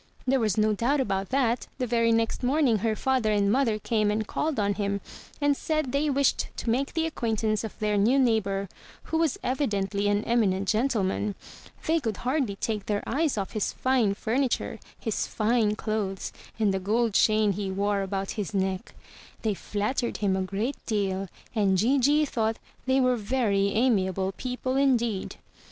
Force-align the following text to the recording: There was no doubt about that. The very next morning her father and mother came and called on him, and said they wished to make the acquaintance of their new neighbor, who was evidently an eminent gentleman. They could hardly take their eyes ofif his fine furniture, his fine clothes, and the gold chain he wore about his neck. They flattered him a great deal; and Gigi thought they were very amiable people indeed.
There 0.25 0.39
was 0.39 0.57
no 0.57 0.73
doubt 0.73 0.99
about 0.99 1.29
that. 1.29 1.67
The 1.77 1.85
very 1.85 2.11
next 2.11 2.41
morning 2.41 2.79
her 2.79 2.95
father 2.95 3.31
and 3.31 3.51
mother 3.51 3.77
came 3.77 4.09
and 4.09 4.25
called 4.25 4.59
on 4.59 4.73
him, 4.73 4.99
and 5.39 5.55
said 5.55 5.91
they 5.91 6.09
wished 6.09 6.47
to 6.57 6.71
make 6.71 6.95
the 6.95 7.05
acquaintance 7.05 7.63
of 7.63 7.77
their 7.77 7.97
new 7.97 8.17
neighbor, 8.17 8.67
who 9.03 9.19
was 9.19 9.37
evidently 9.43 10.07
an 10.07 10.23
eminent 10.25 10.67
gentleman. 10.67 11.35
They 11.85 11.99
could 11.99 12.17
hardly 12.17 12.55
take 12.55 12.87
their 12.87 13.03
eyes 13.05 13.35
ofif 13.35 13.51
his 13.51 13.73
fine 13.73 14.15
furniture, 14.15 14.79
his 14.99 15.27
fine 15.27 15.75
clothes, 15.75 16.33
and 16.57 16.73
the 16.73 16.79
gold 16.79 17.13
chain 17.13 17.51
he 17.51 17.69
wore 17.69 18.01
about 18.01 18.31
his 18.31 18.55
neck. 18.55 18.95
They 19.43 19.53
flattered 19.53 20.17
him 20.17 20.35
a 20.35 20.41
great 20.41 20.83
deal; 20.87 21.27
and 21.53 21.77
Gigi 21.77 22.25
thought 22.25 22.57
they 22.87 22.99
were 22.99 23.17
very 23.17 23.67
amiable 23.67 24.31
people 24.35 24.75
indeed. 24.77 25.35